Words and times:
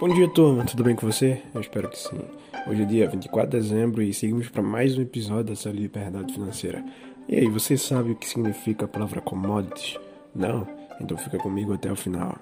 Bom 0.00 0.08
dia, 0.08 0.26
turma. 0.28 0.64
Tudo 0.64 0.82
bem 0.82 0.96
com 0.96 1.06
você? 1.06 1.42
Eu 1.54 1.60
espero 1.60 1.86
que 1.90 1.98
sim. 1.98 2.18
Hoje 2.66 2.84
é 2.84 2.84
dia 2.86 3.06
24 3.06 3.50
de 3.50 3.58
dezembro 3.58 4.00
e 4.02 4.14
seguimos 4.14 4.48
para 4.48 4.62
mais 4.62 4.96
um 4.96 5.02
episódio 5.02 5.44
da 5.44 5.54
série 5.54 5.76
Liberdade 5.76 6.32
Financeira. 6.32 6.82
E 7.28 7.36
aí, 7.36 7.46
você 7.48 7.76
sabe 7.76 8.12
o 8.12 8.16
que 8.16 8.26
significa 8.26 8.86
a 8.86 8.88
palavra 8.88 9.20
commodities? 9.20 9.98
Não? 10.34 10.66
Então 11.02 11.18
fica 11.18 11.36
comigo 11.36 11.74
até 11.74 11.92
o 11.92 11.96
final. 11.96 12.34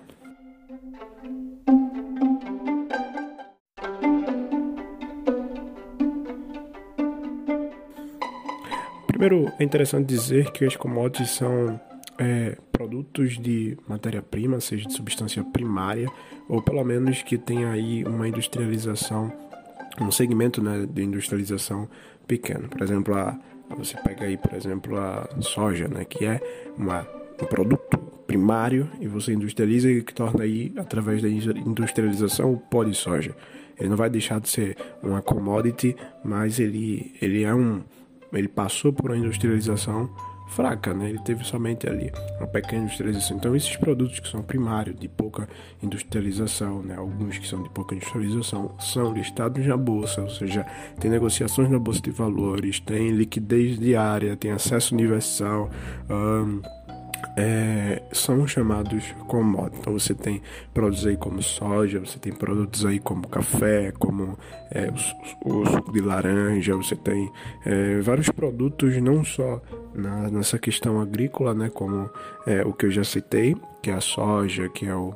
Primeiro, 9.08 9.52
é 9.58 9.64
interessante 9.64 10.06
dizer 10.06 10.52
que 10.52 10.64
as 10.64 10.76
commodities 10.76 11.30
são 11.30 11.80
é, 12.18 12.56
produtos 12.70 13.36
de 13.36 13.76
matéria-prima, 13.88 14.60
seja 14.60 14.86
de 14.86 14.92
substância 14.92 15.42
primária, 15.42 16.08
ou 16.48 16.62
pelo 16.62 16.82
menos 16.84 17.22
que 17.22 17.36
tenha 17.36 17.70
aí 17.70 18.04
uma 18.04 18.26
industrialização, 18.26 19.32
um 20.00 20.10
segmento 20.10 20.62
né, 20.62 20.86
de 20.88 21.02
industrialização 21.02 21.88
pequeno. 22.26 22.68
Por 22.68 22.82
exemplo, 22.82 23.14
a, 23.14 23.38
você 23.76 23.96
pega 23.98 24.24
aí, 24.24 24.36
por 24.36 24.54
exemplo, 24.54 24.96
a 24.96 25.28
soja, 25.40 25.88
né, 25.88 26.04
que 26.04 26.24
é 26.24 26.40
uma, 26.76 27.06
um 27.40 27.46
produto 27.46 27.98
primário 28.26 28.90
e 29.00 29.06
você 29.06 29.32
industrializa 29.32 29.90
e 29.90 30.02
que 30.02 30.14
torna 30.14 30.44
aí, 30.44 30.72
através 30.76 31.22
da 31.22 31.28
industrialização, 31.28 32.52
o 32.52 32.58
pó 32.58 32.84
de 32.84 32.94
soja. 32.94 33.34
Ele 33.78 33.88
não 33.88 33.96
vai 33.96 34.10
deixar 34.10 34.40
de 34.40 34.48
ser 34.48 34.76
uma 35.02 35.22
commodity, 35.22 35.96
mas 36.24 36.58
ele, 36.58 37.14
ele 37.20 37.44
é 37.44 37.54
um 37.54 37.82
ele 38.32 38.48
passou 38.48 38.92
por 38.92 39.10
uma 39.10 39.16
industrialização 39.16 40.10
fraca, 40.48 40.92
né? 40.94 41.08
Ele 41.10 41.18
teve 41.20 41.44
somente 41.44 41.88
ali 41.88 42.12
uma 42.38 42.46
pequena 42.46 42.82
industrialização. 42.82 43.36
Então 43.36 43.54
esses 43.54 43.76
produtos 43.76 44.18
que 44.20 44.28
são 44.28 44.42
primários, 44.42 44.98
de 44.98 45.08
pouca 45.08 45.48
industrialização, 45.82 46.82
né? 46.82 46.96
Alguns 46.96 47.38
que 47.38 47.46
são 47.46 47.62
de 47.62 47.68
pouca 47.70 47.94
industrialização 47.94 48.74
são 48.78 49.12
listados 49.12 49.64
na 49.66 49.76
bolsa, 49.76 50.22
ou 50.22 50.30
seja, 50.30 50.66
tem 50.98 51.10
negociações 51.10 51.70
na 51.70 51.78
bolsa 51.78 52.00
de 52.00 52.10
valores, 52.10 52.80
tem 52.80 53.10
liquidez 53.10 53.78
diária, 53.78 54.36
tem 54.36 54.50
acesso 54.50 54.94
universal. 54.94 55.70
Um, 56.10 56.77
é, 57.36 58.02
são 58.12 58.46
chamados 58.46 59.14
commodities. 59.26 59.80
Então 59.80 59.92
você 59.92 60.14
tem 60.14 60.42
produtos 60.72 61.06
aí 61.06 61.16
como 61.16 61.42
soja, 61.42 62.00
você 62.00 62.18
tem 62.18 62.32
produtos 62.32 62.84
aí 62.84 62.98
como 62.98 63.28
café, 63.28 63.92
como 63.98 64.38
é, 64.70 64.90
o, 65.44 65.60
o, 65.60 65.66
suco 65.66 65.92
de 65.92 66.00
laranja, 66.00 66.76
você 66.76 66.96
tem 66.96 67.30
é, 67.64 68.00
vários 68.00 68.28
produtos 68.28 68.96
não 69.00 69.24
só 69.24 69.60
na, 69.94 70.30
nessa 70.30 70.58
questão 70.58 71.00
agrícola, 71.00 71.54
né, 71.54 71.70
como 71.72 72.10
é, 72.46 72.62
o 72.64 72.72
que 72.72 72.86
eu 72.86 72.90
já 72.90 73.04
citei, 73.04 73.56
que 73.82 73.90
é 73.90 73.94
a 73.94 74.00
soja, 74.00 74.68
que 74.68 74.86
é 74.86 74.94
o 74.94 75.14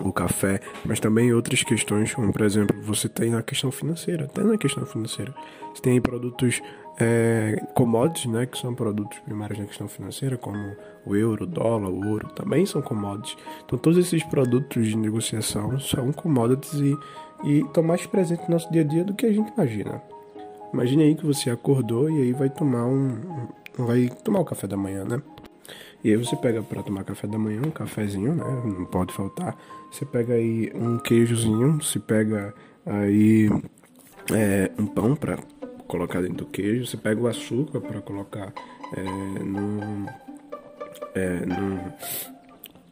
o 0.00 0.12
café, 0.12 0.60
mas 0.84 0.98
também 0.98 1.32
outras 1.34 1.62
questões, 1.62 2.14
como 2.14 2.32
por 2.32 2.42
exemplo, 2.42 2.80
você 2.82 3.08
tem 3.08 3.30
na 3.30 3.42
questão 3.42 3.70
financeira, 3.70 4.24
até 4.24 4.42
na 4.42 4.56
questão 4.56 4.86
financeira. 4.86 5.34
Você 5.74 5.82
tem 5.82 6.00
produtos 6.00 6.62
é, 7.00 7.64
commodities, 7.74 8.26
né, 8.26 8.46
que 8.46 8.58
são 8.58 8.74
produtos 8.74 9.18
primários 9.20 9.58
na 9.58 9.64
questão 9.64 9.88
financeira, 9.88 10.36
como 10.36 10.76
o 11.06 11.16
euro, 11.16 11.44
o 11.44 11.46
dólar, 11.46 11.88
o 11.88 12.06
ouro, 12.06 12.28
também 12.28 12.66
são 12.66 12.82
commodities. 12.82 13.36
Então 13.64 13.78
todos 13.78 13.98
esses 13.98 14.22
produtos 14.24 14.88
de 14.88 14.96
negociação 14.96 15.78
são 15.80 16.12
commodities 16.12 16.74
e, 16.74 16.98
e 17.44 17.60
estão 17.60 17.82
mais 17.82 18.06
presentes 18.06 18.46
no 18.46 18.54
nosso 18.54 18.70
dia 18.70 18.82
a 18.82 18.84
dia 18.84 19.04
do 19.04 19.14
que 19.14 19.26
a 19.26 19.32
gente 19.32 19.52
imagina. 19.52 20.02
Imagine 20.72 21.04
aí 21.04 21.14
que 21.14 21.26
você 21.26 21.50
acordou 21.50 22.10
e 22.10 22.22
aí 22.22 22.32
vai 22.32 22.50
tomar 22.50 22.84
um, 22.86 23.48
vai 23.76 24.08
tomar 24.22 24.40
o 24.40 24.44
café 24.44 24.66
da 24.66 24.76
manhã, 24.76 25.04
né? 25.04 25.22
E 26.02 26.10
aí 26.10 26.16
você 26.16 26.34
pega 26.36 26.62
para 26.62 26.82
tomar 26.82 27.04
café 27.04 27.26
da 27.26 27.38
manhã, 27.38 27.60
um 27.64 27.70
cafezinho, 27.70 28.34
né? 28.34 28.62
Não 28.64 28.84
pode 28.84 29.12
faltar. 29.12 29.56
Você 29.90 30.04
pega 30.04 30.34
aí 30.34 30.72
um 30.74 30.98
queijozinho, 30.98 31.82
se 31.82 31.98
pega 31.98 32.54
aí 32.86 33.50
é, 34.32 34.70
um 34.78 34.86
pão 34.86 35.14
para 35.14 35.38
colocar 35.90 36.20
dentro 36.20 36.44
do 36.44 36.46
queijo, 36.46 36.86
você 36.86 36.96
pega 36.96 37.20
o 37.20 37.26
açúcar 37.26 37.80
para 37.80 38.00
colocar 38.00 38.52
é, 38.96 39.02
no, 39.42 40.06
é, 41.16 41.40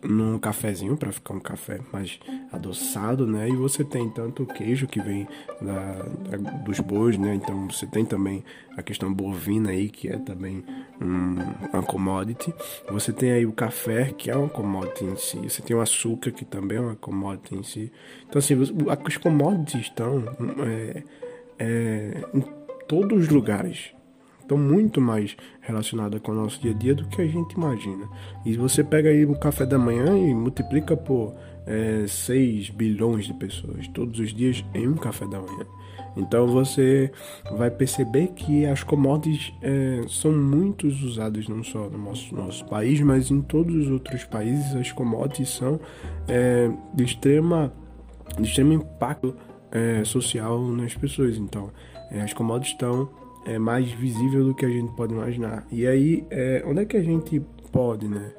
num 0.03 0.37
cafezinho 0.41 0.97
para 0.97 1.13
ficar 1.13 1.35
um 1.35 1.41
café 1.41 1.79
mais 1.93 2.19
adoçado, 2.53 3.25
né? 3.25 3.49
E 3.49 3.55
você 3.55 3.85
tem 3.85 4.11
tanto 4.11 4.43
o 4.43 4.47
queijo 4.47 4.89
que 4.89 5.01
vem 5.01 5.29
da, 5.61 6.03
da, 6.29 6.51
dos 6.65 6.81
bois, 6.81 7.17
né? 7.17 7.37
Então 7.37 7.69
você 7.71 7.87
tem 7.87 8.05
também 8.05 8.45
a 8.77 8.83
questão 8.83 9.13
bovina 9.15 9.71
aí 9.71 9.89
que 9.89 10.09
é 10.09 10.19
também 10.19 10.65
um, 11.01 11.37
uma 11.73 11.83
commodity. 11.85 12.53
Você 12.91 13.13
tem 13.13 13.31
aí 13.31 13.47
o 13.47 13.53
café 13.53 14.13
que 14.13 14.29
é 14.29 14.37
uma 14.37 14.49
commodity 14.49 15.05
em 15.05 15.17
si. 15.17 15.39
Você 15.39 15.63
tem 15.63 15.77
o 15.77 15.81
açúcar 15.81 16.33
que 16.33 16.45
também 16.45 16.79
é 16.79 16.81
uma 16.81 16.97
commodity 16.97 17.55
em 17.55 17.63
si. 17.63 17.93
Então 18.29 18.41
assim, 18.41 18.55
os 18.55 19.17
commodities 19.19 19.83
estão 19.83 20.25
é, 20.67 21.03
é, 21.61 22.25
todos 22.89 23.25
os 23.25 23.29
lugares 23.29 23.93
estão 24.41 24.57
muito 24.57 24.99
mais 24.99 25.37
relacionadas 25.61 26.21
com 26.23 26.33
o 26.33 26.35
nosso 26.35 26.61
dia 26.61 26.71
a 26.71 26.75
dia 26.75 26.95
do 26.95 27.07
que 27.07 27.21
a 27.21 27.27
gente 27.27 27.53
imagina. 27.53 28.09
E 28.47 28.57
você 28.57 28.83
pega 28.83 29.11
aí 29.11 29.27
o 29.27 29.39
café 29.39 29.67
da 29.67 29.79
manhã 29.79 30.19
e 30.19 30.35
multiplica 30.35 30.97
por 30.97 31.35
é, 31.67 32.07
6 32.09 32.71
bilhões 32.71 33.27
de 33.27 33.35
pessoas 33.35 33.87
todos 33.89 34.19
os 34.19 34.33
dias 34.33 34.65
em 34.75 34.89
um 34.89 34.95
café 34.95 35.27
da 35.27 35.39
manhã. 35.39 35.67
Então 36.17 36.47
você 36.49 37.13
vai 37.53 37.71
perceber 37.71 38.29
que 38.29 38.65
as 38.65 38.83
commodities 38.83 39.53
é, 39.63 40.01
são 40.09 40.33
muito 40.33 40.87
usadas 40.87 41.47
não 41.47 41.63
só 41.63 41.89
no 41.91 41.99
nosso, 41.99 42.35
nosso 42.35 42.65
país, 42.65 43.01
mas 43.03 43.31
em 43.31 43.43
todos 43.43 43.75
os 43.75 43.91
outros 43.91 44.25
países 44.25 44.75
as 44.75 44.91
commodities 44.91 45.51
são 45.51 45.79
é, 46.27 46.71
de, 46.95 47.05
extrema, 47.05 47.73
de 48.37 48.49
extremo 48.49 48.73
impacto 48.73 49.37
é, 49.71 50.03
social 50.05 50.61
nas 50.69 50.95
pessoas. 50.95 51.37
Então 51.37 51.71
as 52.11 52.33
commodities 52.33 52.73
estão 52.73 53.09
é 53.47 53.59
mais 53.59 53.91
visível 53.91 54.45
do 54.45 54.55
que 54.55 54.67
a 54.67 54.69
gente 54.69 54.93
pode 54.93 55.15
imaginar. 55.15 55.67
E 55.73 55.87
aí, 55.87 56.25
é, 56.31 56.63
onde 56.67 56.83
é 56.83 56.85
que 56.85 56.97
a 56.97 57.03
gente 57.03 57.41
pode, 57.73 58.07
né? 58.07 58.33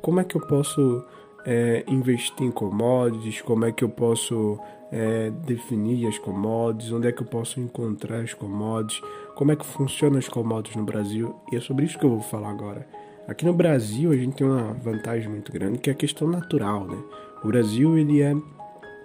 Como 0.00 0.18
é 0.18 0.24
que 0.24 0.36
eu 0.36 0.40
posso 0.40 1.04
é, 1.44 1.84
investir 1.86 2.46
em 2.46 2.50
commodities? 2.50 3.42
Como 3.42 3.64
é 3.64 3.72
que 3.72 3.84
eu 3.84 3.88
posso 3.88 4.58
é, 4.90 5.30
definir 5.46 6.06
as 6.06 6.18
commodities? 6.18 6.92
Onde 6.92 7.08
é 7.08 7.12
que 7.12 7.22
eu 7.22 7.26
posso 7.26 7.60
encontrar 7.60 8.20
as 8.20 8.32
commodities? 8.32 9.02
Como 9.34 9.52
é 9.52 9.56
que 9.56 9.66
funcionam 9.66 10.18
as 10.18 10.28
commodities 10.28 10.76
no 10.76 10.84
Brasil? 10.84 11.36
E 11.52 11.56
é 11.56 11.60
sobre 11.60 11.84
isso 11.84 11.98
que 11.98 12.06
eu 12.06 12.10
vou 12.10 12.20
falar 12.20 12.50
agora. 12.50 12.86
Aqui 13.28 13.44
no 13.44 13.52
Brasil 13.52 14.12
a 14.12 14.16
gente 14.16 14.36
tem 14.36 14.46
uma 14.46 14.72
vantagem 14.72 15.28
muito 15.28 15.52
grande 15.52 15.78
que 15.78 15.90
é 15.90 15.92
a 15.92 15.96
questão 15.96 16.28
natural, 16.28 16.86
né? 16.86 16.98
O 17.44 17.48
Brasil 17.48 17.98
ele 17.98 18.22
é 18.22 18.34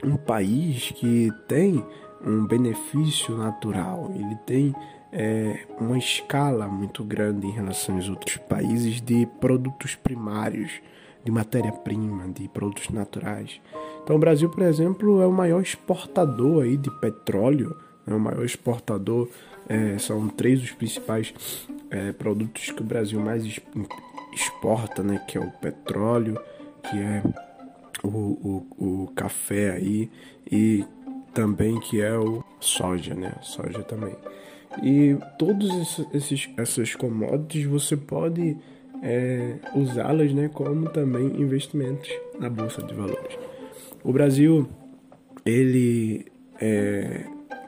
um 0.04 0.16
país 0.16 0.92
que 0.92 1.30
tem 1.48 1.84
um 2.26 2.46
benefício 2.46 3.36
natural, 3.38 4.12
ele 4.16 4.36
tem 4.46 4.76
é, 5.12 5.66
uma 5.80 5.98
escala 5.98 6.68
muito 6.68 7.04
grande 7.04 7.48
em 7.48 7.52
relação 7.52 7.96
aos 7.96 8.08
outros 8.08 8.38
países 8.38 9.02
de 9.02 9.26
produtos 9.40 9.96
primários, 9.96 10.72
de 11.24 11.31
matéria-prima, 11.31 12.28
de 12.30 12.48
produtos 12.48 12.90
naturais. 12.90 13.60
Então, 14.04 14.16
o 14.16 14.20
Brasil, 14.20 14.50
por 14.50 14.64
exemplo, 14.64 15.22
é 15.22 15.28
o 15.28 15.31
maior 15.31 15.62
exportador 15.62 16.64
aí 16.64 16.78
de 16.78 16.90
petróleo, 17.00 17.76
é 18.08 18.14
o 18.14 18.20
maior 18.20 18.44
exportador. 18.44 19.30
É, 19.70 19.98
são 20.00 20.28
três 20.28 20.62
os 20.62 20.72
principais 20.72 21.34
é, 21.90 22.12
produtos 22.12 22.72
que 22.72 22.81
o 22.81 22.86
Brasil 22.86 23.20
mais 23.20 23.46
exporta, 24.34 25.04
né? 25.04 25.24
Que 25.28 25.38
é 25.38 25.42
o 25.42 25.52
petróleo, 25.52 26.40
que 26.84 26.98
é 26.98 27.24
o, 28.04 28.08
o, 28.08 29.04
o 29.04 29.08
café 29.16 29.72
aí 29.72 30.10
e 30.52 30.84
também 31.34 31.80
que 31.80 32.02
é 32.02 32.18
o 32.18 32.44
soja, 32.59 33.14
né? 33.14 33.34
Soja 33.42 33.84
também. 33.84 34.16
E 34.81 35.18
todos 35.38 36.00
esses 36.14 36.50
essas 36.58 36.96
commodities 36.96 37.66
você 37.66 37.97
pode 37.97 38.58
é, 39.03 39.56
usá-las 39.75 40.34
né, 40.34 40.50
como 40.53 40.90
também 40.90 41.25
investimentos 41.42 42.10
na 42.39 42.50
bolsa 42.50 42.81
de 42.81 42.94
valores. 42.94 43.38
O 44.04 44.13
Brasil 44.13 44.68
ele 45.45 46.25
é, 46.60 47.25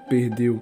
perdeu 0.10 0.62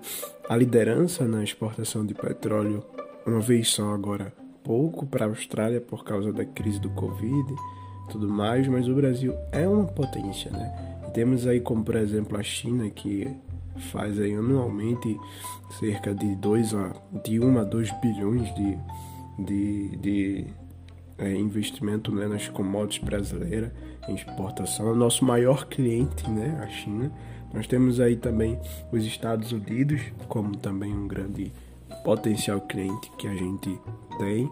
a 0.49 0.55
liderança 0.55 1.27
na 1.27 1.43
exportação 1.43 2.05
de 2.05 2.13
petróleo 2.13 2.83
uma 3.25 3.39
vez 3.39 3.69
só 3.69 3.93
agora 3.93 4.33
pouco 4.63 5.05
para 5.05 5.25
a 5.25 5.29
Austrália 5.29 5.79
por 5.79 6.03
causa 6.03 6.31
da 6.31 6.45
crise 6.45 6.79
do 6.79 6.89
Covid 6.89 7.53
tudo 8.11 8.27
mais, 8.27 8.67
mas 8.67 8.87
o 8.87 8.93
Brasil 8.93 9.33
é 9.51 9.67
uma 9.67 9.85
potência, 9.85 10.51
né? 10.51 10.90
Temos 11.13 11.45
aí 11.47 11.59
como 11.59 11.83
por 11.83 11.95
exemplo 11.95 12.37
a 12.37 12.43
China 12.43 12.89
que 12.89 13.27
faz 13.91 14.19
aí 14.19 14.33
anualmente 14.33 15.17
cerca 15.79 16.13
de 16.13 16.35
2 16.35 16.73
a 16.73 16.93
de 17.23 17.39
1 17.39 17.59
a 17.59 17.63
2 17.63 17.91
bilhões 18.01 18.53
de, 18.55 18.77
de, 19.39 19.97
de 19.97 20.45
é, 21.17 21.35
investimento 21.35 22.13
né, 22.13 22.27
nas 22.27 22.49
commodities 22.49 23.03
brasileiras 23.03 23.71
em 24.07 24.15
exportação. 24.15 24.87
É 24.87 24.91
o 24.91 24.95
nosso 24.95 25.23
maior 25.23 25.67
cliente, 25.67 26.29
né, 26.29 26.59
a 26.61 26.67
China. 26.67 27.11
Nós 27.53 27.67
temos 27.67 27.99
aí 27.99 28.15
também 28.15 28.59
os 28.91 29.05
Estados 29.05 29.51
Unidos 29.51 30.01
como 30.27 30.55
também 30.57 30.93
um 30.93 31.07
grande 31.07 31.51
potencial 32.03 32.61
cliente 32.61 33.11
que 33.17 33.27
a 33.27 33.33
gente 33.33 33.79
tem. 34.17 34.49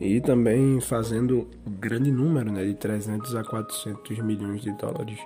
E 0.00 0.20
também 0.20 0.80
fazendo 0.80 1.48
grande 1.66 2.10
número, 2.10 2.50
né, 2.50 2.64
de 2.64 2.74
300 2.74 3.34
a 3.36 3.44
400 3.44 4.18
milhões 4.18 4.60
de 4.60 4.72
dólares 4.72 5.18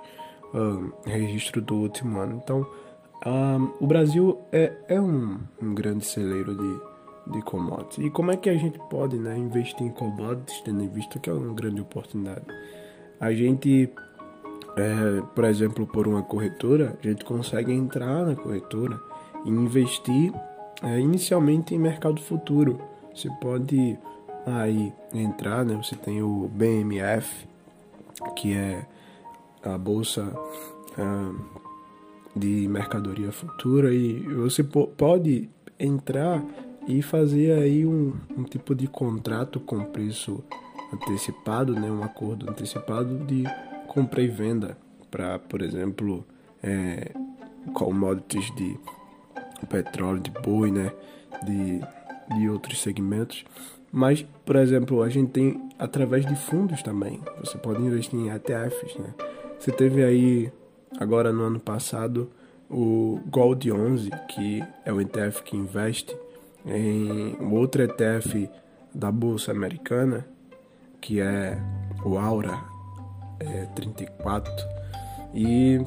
registro 1.05 1.61
do 1.61 1.75
último 1.75 2.19
ano. 2.19 2.39
Então, 2.43 2.67
o 3.79 3.87
Brasil 3.87 4.39
é, 4.51 4.71
é 4.87 5.01
um, 5.01 5.39
um 5.61 5.73
grande 5.73 6.05
celeiro 6.05 6.55
de, 6.55 7.33
de 7.33 7.41
commodities. 7.41 8.05
E 8.05 8.09
como 8.09 8.31
é 8.31 8.37
que 8.37 8.49
a 8.49 8.55
gente 8.55 8.79
pode 8.89 9.17
né, 9.17 9.37
investir 9.37 9.81
em 9.81 9.91
commodities, 9.91 10.61
tendo 10.61 10.83
em 10.83 10.89
vista 10.89 11.19
que 11.19 11.29
é 11.29 11.33
uma 11.33 11.53
grande 11.53 11.81
oportunidade? 11.81 12.45
A 13.19 13.33
gente, 13.33 13.89
é, 14.77 15.21
por 15.35 15.43
exemplo, 15.43 15.85
por 15.85 16.07
uma 16.07 16.23
corretora, 16.23 16.97
a 17.03 17.07
gente 17.07 17.25
consegue 17.25 17.73
entrar 17.73 18.25
na 18.25 18.35
corretora 18.35 18.99
e 19.45 19.49
investir 19.49 20.33
é, 20.81 20.99
inicialmente 20.99 21.75
em 21.75 21.79
mercado 21.79 22.21
futuro. 22.21 22.79
Você 23.13 23.29
pode 23.41 23.97
aí 24.57 24.93
entrar, 25.13 25.63
né? 25.65 25.75
Você 25.75 25.95
tem 25.95 26.21
o 26.21 26.49
BMF, 26.53 27.47
que 28.35 28.53
é 28.53 28.85
a 29.63 29.77
bolsa 29.77 30.23
uh, 30.97 31.59
de 32.35 32.67
mercadoria 32.67 33.31
futura 33.31 33.93
e 33.93 34.19
você 34.19 34.63
pode 34.63 35.49
entrar 35.77 36.43
e 36.87 37.01
fazer 37.01 37.51
aí 37.51 37.85
um, 37.85 38.13
um 38.37 38.43
tipo 38.43 38.73
de 38.73 38.87
contrato 38.87 39.59
com 39.59 39.83
preço 39.83 40.43
antecipado, 40.91 41.73
né, 41.73 41.91
um 41.91 42.03
acordo 42.03 42.49
antecipado 42.49 43.19
de 43.25 43.43
compra 43.87 44.21
e 44.21 44.27
venda 44.27 44.77
para, 45.11 45.37
por 45.37 45.61
exemplo, 45.61 46.25
é, 46.63 47.11
commodities 47.73 48.53
de 48.55 48.77
petróleo, 49.67 50.19
de 50.19 50.31
boi, 50.31 50.71
né, 50.71 50.91
de, 51.45 51.79
de 52.35 52.49
outros 52.49 52.81
segmentos. 52.81 53.45
Mas, 53.91 54.25
por 54.45 54.55
exemplo, 54.55 55.01
a 55.01 55.09
gente 55.09 55.31
tem 55.31 55.69
através 55.77 56.25
de 56.25 56.35
fundos 56.35 56.83
também. 56.83 57.19
Você 57.39 57.57
pode 57.57 57.81
investir 57.81 58.19
em 58.19 58.29
ETFs, 58.29 58.95
né? 58.97 59.13
Você 59.57 59.71
teve 59.71 60.03
aí, 60.03 60.51
agora 60.99 61.33
no 61.33 61.43
ano 61.43 61.59
passado, 61.59 62.29
o 62.69 63.19
Gold 63.27 63.71
11, 63.71 64.09
que 64.29 64.63
é 64.85 64.93
o 64.93 65.01
ETF 65.01 65.43
que 65.43 65.57
investe 65.57 66.15
em 66.65 67.35
outro 67.51 67.81
ETF 67.81 68.49
da 68.93 69.11
Bolsa 69.11 69.51
Americana, 69.51 70.25
que 71.01 71.19
é 71.19 71.57
o 72.05 72.17
Aura 72.17 72.59
é, 73.39 73.65
34. 73.75 74.51
E 75.33 75.81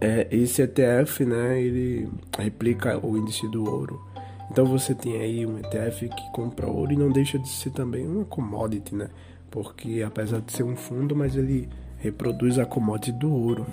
é, 0.00 0.26
esse 0.30 0.62
ETF, 0.62 1.24
né, 1.24 1.60
ele 1.60 2.08
replica 2.36 2.98
o 3.04 3.16
índice 3.16 3.46
do 3.48 3.68
ouro. 3.68 4.09
Então 4.50 4.66
você 4.66 4.94
tem 4.94 5.20
aí 5.20 5.46
um 5.46 5.58
ETF 5.58 6.08
que 6.08 6.32
compra 6.32 6.66
ouro 6.66 6.92
e 6.92 6.96
não 6.96 7.10
deixa 7.10 7.38
de 7.38 7.48
ser 7.48 7.70
também 7.70 8.06
uma 8.06 8.24
commodity, 8.24 8.94
né? 8.94 9.08
Porque 9.50 10.02
apesar 10.04 10.40
de 10.40 10.52
ser 10.52 10.64
um 10.64 10.76
fundo, 10.76 11.14
mas 11.14 11.36
ele 11.36 11.68
reproduz 11.98 12.58
a 12.58 12.66
commodity 12.66 13.12
do 13.12 13.32
ouro. 13.32 13.66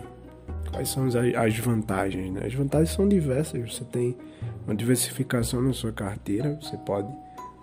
Quais 0.71 0.89
são 0.89 1.07
as 1.07 1.57
vantagens? 1.57 2.31
Né? 2.31 2.41
As 2.45 2.53
vantagens 2.53 2.91
são 2.91 3.07
diversas. 3.07 3.73
Você 3.73 3.83
tem 3.85 4.15
uma 4.65 4.75
diversificação 4.75 5.61
na 5.61 5.73
sua 5.73 5.91
carteira, 5.91 6.59
você 6.61 6.77
pode 6.77 7.11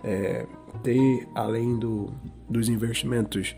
é, 0.03 0.45
ter, 0.83 1.27
além 1.33 1.77
do, 1.77 2.11
dos 2.49 2.67
investimentos 2.67 3.55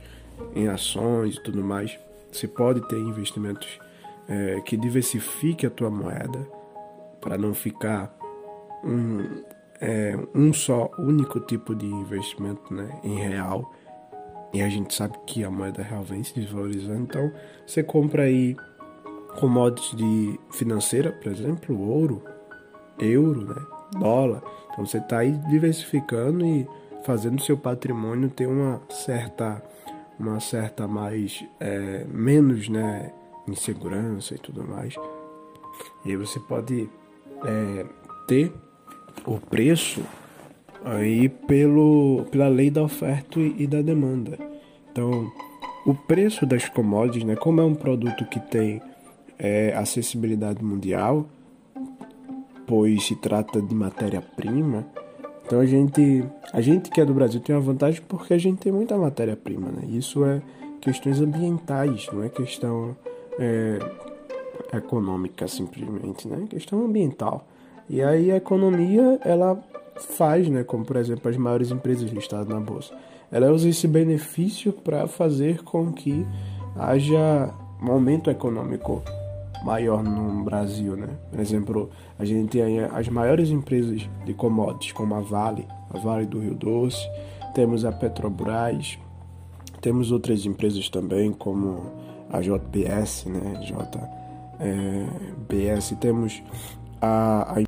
em 0.54 0.68
ações 0.68 1.36
e 1.36 1.44
tudo 1.44 1.64
mais, 1.64 1.98
você 2.32 2.48
pode 2.48 2.88
ter 2.88 2.98
investimentos 2.98 3.80
é, 4.28 4.62
que 4.62 4.78
diversifique 4.78 5.66
a 5.66 5.70
tua 5.70 5.90
moeda 5.90 6.48
para 7.20 7.38
não 7.38 7.54
ficar 7.54 8.16
um, 8.84 9.44
é, 9.80 10.18
um 10.34 10.54
só 10.54 10.90
único 10.98 11.40
tipo 11.40 11.76
de 11.76 11.86
investimento 11.86 12.74
né, 12.74 13.00
em 13.04 13.16
real 13.16 13.72
e 14.54 14.62
a 14.62 14.70
gente 14.70 14.94
sabe 14.94 15.18
que 15.26 15.44
a 15.44 15.52
moeda 15.52 15.84
real 15.84 16.04
vem 16.04 16.24
se 16.24 16.34
desvalorizando. 16.34 17.02
Então, 17.02 17.32
você 17.66 17.84
compra 17.84 18.24
aí 18.24 18.56
commodities 19.40 19.96
de 19.96 20.40
financeira, 20.52 21.12
por 21.12 21.32
exemplo, 21.32 21.80
ouro, 21.80 22.24
euro, 22.98 23.42
né? 23.42 23.62
dólar. 24.00 24.42
Então, 24.72 24.86
você 24.86 24.98
está 24.98 25.20
aí 25.20 25.32
diversificando 25.50 26.46
e 26.46 26.68
fazendo 27.04 27.42
seu 27.42 27.58
patrimônio 27.58 28.30
ter 28.30 28.48
uma 28.48 28.82
certa, 28.90 29.62
uma 30.20 30.40
certa 30.40 30.88
mais, 30.88 31.44
é, 31.60 32.06
menos, 32.10 32.70
né? 32.70 33.12
Insegurança 33.48 34.36
e 34.36 34.38
tudo 34.40 34.66
mais. 34.68 34.96
E 36.04 36.10
aí 36.10 36.18
você 36.18 36.40
pode 36.40 36.90
é, 37.46 37.86
ter 38.28 38.54
o 39.26 39.40
preço 39.40 40.02
aí 40.84 41.28
pelo, 41.28 42.26
pela 42.32 42.48
lei 42.48 42.70
da 42.70 42.84
oferta 42.84 43.40
e 43.40 43.68
da 43.68 43.82
demanda. 43.82 44.38
Então, 44.92 45.32
o 45.86 45.94
preço 45.94 46.46
das 46.46 46.68
commodities, 46.70 47.24
né, 47.24 47.36
como 47.36 47.62
é 47.62 47.64
um 47.64 47.76
produto 47.76 48.26
que 48.26 48.40
tem 48.40 48.82
é, 49.38 49.74
acessibilidade 49.76 50.64
mundial, 50.64 51.26
pois 52.66 53.06
se 53.06 53.16
trata 53.16 53.62
de 53.62 53.74
matéria-prima, 53.74 54.86
então 55.48 55.62
a 55.62 55.66
gente, 55.66 56.26
a 56.52 56.60
gente 56.60 56.90
que 56.90 57.00
é 57.00 57.06
do 57.06 57.14
Brasil 57.14 57.40
tem 57.40 57.56
uma 57.56 57.62
vantagem 57.62 58.02
porque 58.06 58.34
a 58.34 58.38
gente 58.38 58.58
tem 58.58 58.72
muita 58.72 58.98
matéria-prima, 58.98 59.72
né? 59.72 59.88
Isso 59.88 60.26
é 60.26 60.42
questões 60.82 61.22
ambientais, 61.22 62.10
não 62.12 62.22
é 62.22 62.28
questão 62.28 62.98
é, 63.40 63.80
econômica 64.76 65.48
simplesmente, 65.48 66.28
né? 66.28 66.44
É 66.44 66.48
questão 66.48 66.84
ambiental. 66.84 67.48
E 67.90 68.02
aí 68.02 68.32
a 68.32 68.38
economia 68.38 69.20
ela 69.24 69.58
faz, 69.96 70.50
né, 70.50 70.64
como 70.64 70.86
por 70.86 70.96
exemplo 70.98 71.30
as 71.30 71.38
maiores 71.38 71.72
empresas 71.72 72.10
listadas 72.12 72.48
na 72.48 72.60
bolsa. 72.60 72.94
Ela 73.32 73.52
usa 73.52 73.68
esse 73.70 73.88
benefício 73.88 74.72
para 74.72 75.08
fazer 75.08 75.64
com 75.64 75.92
que 75.92 76.26
haja 76.76 77.54
um 77.82 77.92
aumento 77.92 78.30
econômico 78.30 79.04
maior 79.64 80.04
no 80.04 80.44
Brasil, 80.44 80.96
né? 80.96 81.10
Por 81.30 81.40
exemplo, 81.40 81.90
a 82.18 82.24
gente 82.24 82.52
tem 82.52 82.80
as 82.80 83.10
maiores 83.10 83.50
empresas 83.50 84.08
de 84.26 84.34
commodities, 84.34 84.94
como 84.94 85.16
a 85.16 85.20
Vale, 85.20 85.68
a 85.94 85.98
Vale 85.98 86.26
do 86.26 86.40
Rio 86.40 86.56
Doce, 86.56 87.06
temos 87.54 87.84
a 87.84 87.92
Petrobras, 87.92 88.98
temos 89.82 90.12
outras 90.12 90.46
empresas 90.46 90.90
também, 90.90 91.32
como 91.32 91.92
a 92.32 92.40
JBS, 92.42 93.26
né? 93.26 93.60
JBS, 94.60 95.96
temos 96.00 96.42
a, 97.02 97.56
a 97.56 97.62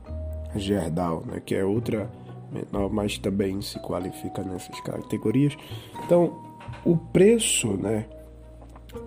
Gerdau, 0.56 1.24
né? 1.25 1.42
Que 1.46 1.56
é 1.56 1.63
outra 1.63 2.10
menor, 2.51 2.92
mas 2.92 3.18
também 3.18 3.62
se 3.62 3.80
qualifica 3.80 4.44
nessas 4.44 4.80
categorias. 4.81 5.56
Então, 6.06 6.34
o 6.86 6.98
preço, 6.98 7.68
né, 7.78 8.06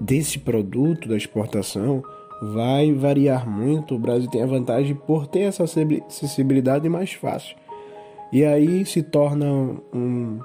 desse 0.00 0.38
produto 0.38 1.08
da 1.08 1.16
exportação 1.16 2.02
vai 2.40 2.92
variar 2.92 3.48
muito. 3.48 3.94
O 3.94 3.98
Brasil 3.98 4.30
tem 4.30 4.42
a 4.42 4.46
vantagem 4.46 4.94
por 4.94 5.26
ter 5.26 5.40
essa 5.40 5.64
acessibilidade 5.64 6.88
mais 6.88 7.12
fácil. 7.12 7.56
E 8.32 8.44
aí 8.44 8.84
se 8.86 9.02
torna 9.02 9.46
um, 9.92 10.40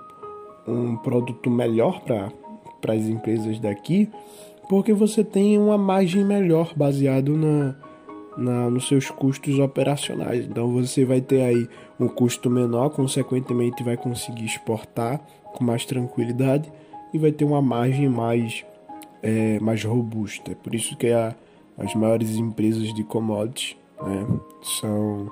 um 0.67 0.97
produto 0.97 1.49
melhor 1.49 2.01
para 2.01 2.93
as 2.93 3.03
empresas 3.03 3.59
daqui, 3.59 4.09
porque 4.67 4.93
você 4.93 5.23
tem 5.23 5.57
uma 5.57 5.77
margem 5.77 6.25
melhor 6.25 6.73
baseado 6.75 7.37
na, 7.37 7.75
na, 8.37 8.69
nos 8.69 8.87
seus 8.87 9.09
custos 9.09 9.57
operacionais. 9.59 10.45
Então 10.45 10.71
você 10.71 11.03
vai 11.03 11.19
ter 11.19 11.41
aí 11.41 11.67
um 11.99 12.07
custo 12.07 12.49
menor, 12.49 12.89
consequentemente 12.89 13.83
vai 13.83 13.97
conseguir 13.97 14.45
exportar 14.45 15.19
com 15.53 15.63
mais 15.63 15.85
tranquilidade 15.85 16.71
e 17.13 17.17
vai 17.17 17.31
ter 17.31 17.43
uma 17.43 17.61
margem 17.61 18.07
mais, 18.07 18.63
é, 19.23 19.59
mais 19.59 19.83
robusta. 19.83 20.55
Por 20.55 20.75
isso 20.75 20.95
que 20.95 21.11
a, 21.11 21.35
as 21.77 21.93
maiores 21.95 22.35
empresas 22.37 22.93
de 22.93 23.03
commodities 23.03 23.75
né, 24.01 24.27
são 24.79 25.31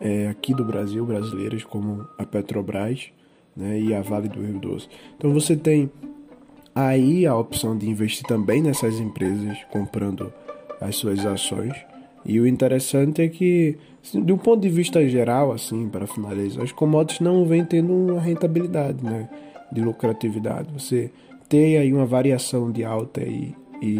é, 0.00 0.28
aqui 0.28 0.54
do 0.54 0.64
Brasil, 0.64 1.04
brasileiras, 1.04 1.64
como 1.64 2.06
a 2.16 2.24
Petrobras 2.24 3.10
né, 3.56 3.80
e 3.80 3.94
a 3.94 4.00
Vale 4.02 4.28
do 4.28 4.40
Rio 4.40 4.60
Doce. 4.60 4.88
Então 5.16 5.32
você 5.32 5.56
tem 5.56 5.90
aí 6.74 7.26
a 7.26 7.34
opção 7.34 7.76
de 7.76 7.88
investir 7.88 8.24
também 8.26 8.62
nessas 8.62 9.00
empresas, 9.00 9.58
comprando 9.70 10.32
as 10.80 10.94
suas 10.96 11.24
ações 11.24 11.74
e 12.26 12.40
o 12.40 12.46
interessante 12.46 13.22
é 13.22 13.28
que, 13.28 13.76
de 14.12 14.32
um 14.32 14.36
ponto 14.36 14.60
de 14.60 14.68
vista 14.68 15.06
geral, 15.08 15.52
assim, 15.52 15.88
para 15.88 16.06
finalizar, 16.06 16.64
as 16.64 16.72
commodities 16.72 17.20
não 17.20 17.44
vêm 17.46 17.64
tendo 17.64 17.92
uma 17.92 18.20
rentabilidade, 18.20 19.04
né? 19.04 19.28
De 19.70 19.80
lucratividade. 19.80 20.68
Você 20.72 21.10
tem 21.48 21.78
aí 21.78 21.92
uma 21.92 22.04
variação 22.04 22.72
de 22.72 22.82
alta 22.84 23.22
e, 23.22 23.54
e, 23.80 23.96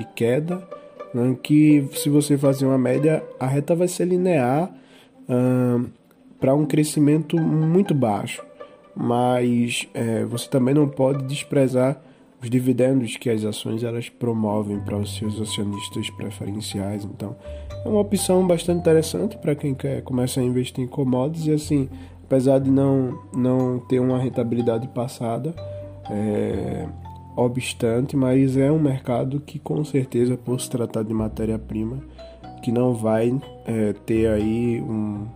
e 0.00 0.04
queda, 0.16 0.66
né? 1.14 1.36
que 1.40 1.88
se 1.92 2.08
você 2.10 2.36
fazer 2.36 2.66
uma 2.66 2.78
média, 2.78 3.22
a 3.38 3.46
reta 3.46 3.74
vai 3.74 3.86
ser 3.88 4.06
linear 4.06 4.72
para 6.40 6.54
um 6.54 6.66
crescimento 6.66 7.38
muito 7.40 7.94
baixo. 7.94 8.42
Mas 8.94 9.86
é, 9.94 10.24
você 10.24 10.48
também 10.48 10.74
não 10.74 10.88
pode 10.88 11.24
desprezar 11.24 12.00
os 12.40 12.48
dividendos 12.48 13.16
que 13.16 13.28
as 13.28 13.44
ações 13.44 13.82
elas 13.82 14.08
promovem 14.08 14.78
para 14.80 14.96
os 14.96 15.16
seus 15.16 15.40
acionistas 15.40 16.08
preferenciais. 16.10 17.04
Então, 17.04 17.36
é 17.84 17.88
uma 17.88 18.00
opção 18.00 18.46
bastante 18.46 18.80
interessante 18.80 19.36
para 19.38 19.54
quem 19.54 19.74
quer 19.74 20.02
começar 20.02 20.40
a 20.40 20.44
investir 20.44 20.84
em 20.84 20.86
commodities 20.86 21.46
e 21.46 21.52
assim, 21.52 21.88
apesar 22.24 22.58
de 22.60 22.70
não 22.70 23.18
não 23.32 23.78
ter 23.80 23.98
uma 24.00 24.18
rentabilidade 24.18 24.86
passada, 24.88 25.54
é, 26.10 26.86
obstante, 27.36 28.16
mas 28.16 28.56
é 28.56 28.70
um 28.70 28.78
mercado 28.78 29.40
que 29.40 29.58
com 29.58 29.84
certeza 29.84 30.36
por 30.36 30.60
se 30.60 30.70
tratar 30.70 31.02
de 31.02 31.12
matéria-prima 31.12 31.98
que 32.62 32.72
não 32.72 32.94
vai 32.94 33.38
é, 33.64 33.92
ter 33.92 34.28
aí 34.28 34.80
um, 34.80 35.26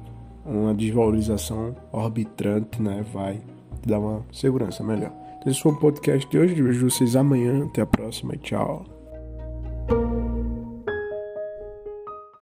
uma 0.44 0.74
desvalorização 0.74 1.74
arbitrante 1.92 2.82
né? 2.82 3.04
Vai 3.12 3.40
dar 3.86 3.98
uma 3.98 4.24
segurança 4.32 4.82
melhor. 4.82 5.21
Esse 5.46 5.60
foi 5.60 5.72
o 5.72 5.76
podcast 5.76 6.28
de 6.28 6.38
hoje. 6.38 6.62
Vejo 6.62 6.88
vocês 6.88 7.16
amanhã. 7.16 7.64
Até 7.64 7.82
a 7.82 7.86
próxima. 7.86 8.36
Tchau. 8.36 8.91